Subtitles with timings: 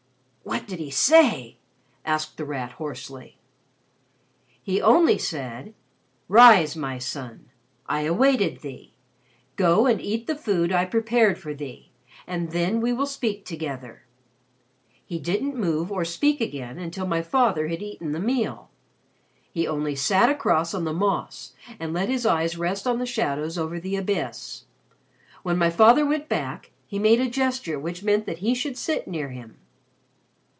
[0.43, 1.57] "What did he say?"
[2.03, 3.37] asked The Rat hoarsely.
[4.61, 5.73] "He only said,
[6.27, 7.49] 'Rise, my son.
[7.87, 8.93] I awaited thee.
[9.55, 11.91] Go and eat the food I prepared for thee,
[12.27, 14.03] and then we will speak together.'
[15.05, 18.69] He didn't move or speak again until my father had eaten the meal.
[19.51, 23.79] He only sat on the moss and let his eyes rest on the shadows over
[23.79, 24.63] the abyss.
[25.43, 29.07] When my father went back, he made a gesture which meant that he should sit
[29.07, 29.57] near him.